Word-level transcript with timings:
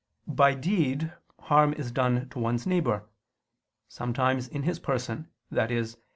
By 0.25 0.55
deed, 0.55 1.13
harm 1.41 1.73
is 1.73 1.91
done 1.91 2.27
to 2.29 2.39
one's 2.39 2.65
neighbor 2.65 3.07
sometimes 3.87 4.47
in 4.47 4.63
his 4.63 4.79
person, 4.79 5.27
i.e. 5.55 5.83